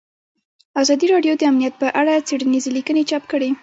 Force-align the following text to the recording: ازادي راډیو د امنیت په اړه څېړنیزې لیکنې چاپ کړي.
ازادي 0.81 1.05
راډیو 1.13 1.33
د 1.37 1.41
امنیت 1.51 1.73
په 1.81 1.87
اړه 1.99 2.13
څېړنیزې 2.27 2.69
لیکنې 2.77 3.03
چاپ 3.09 3.23
کړي. 3.31 3.49